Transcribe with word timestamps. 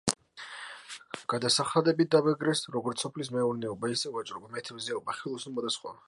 გადასახადებით 1.33 2.09
დაბეგრეს 2.15 2.63
როგორც 2.77 3.03
სოფლის 3.05 3.31
მეურნეობა, 3.35 3.91
ისე 3.97 4.13
ვაჭრობა, 4.15 4.53
მეთევზეობა, 4.57 5.19
ხელოსნობა 5.21 5.67
და 5.67 5.75
სხვა. 5.77 5.95